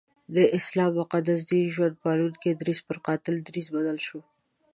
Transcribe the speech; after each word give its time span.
د 0.35 0.37
اسلام 0.57 0.91
مقدس 1.01 1.39
دین 1.49 1.65
ژوند 1.73 1.99
پالونکی 2.03 2.51
درځ 2.61 2.77
پر 2.87 2.97
قاتل 3.05 3.35
دریځ 3.47 3.67
بدل 3.75 3.97
شو. 4.05 4.19